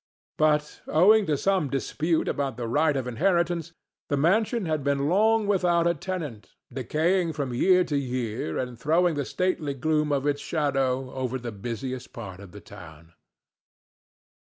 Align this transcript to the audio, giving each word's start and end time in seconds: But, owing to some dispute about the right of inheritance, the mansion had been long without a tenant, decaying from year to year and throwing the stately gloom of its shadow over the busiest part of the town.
But, 0.39 0.81
owing 0.87 1.27
to 1.27 1.37
some 1.37 1.69
dispute 1.69 2.27
about 2.27 2.57
the 2.57 2.67
right 2.67 2.97
of 2.97 3.05
inheritance, 3.05 3.71
the 4.09 4.17
mansion 4.17 4.65
had 4.65 4.83
been 4.83 5.07
long 5.07 5.45
without 5.45 5.85
a 5.85 5.93
tenant, 5.93 6.55
decaying 6.73 7.33
from 7.33 7.53
year 7.53 7.83
to 7.83 7.95
year 7.95 8.57
and 8.57 8.79
throwing 8.79 9.13
the 9.13 9.25
stately 9.25 9.75
gloom 9.75 10.11
of 10.11 10.25
its 10.25 10.41
shadow 10.41 11.13
over 11.13 11.37
the 11.37 11.51
busiest 11.51 12.13
part 12.13 12.39
of 12.39 12.51
the 12.51 12.61
town. 12.61 13.13